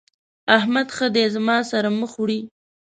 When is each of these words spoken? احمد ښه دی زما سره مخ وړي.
احمد 0.57 0.87
ښه 0.95 1.07
دی 1.15 1.25
زما 1.35 1.57
سره 1.71 1.87
مخ 1.99 2.11
وړي. 2.21 2.39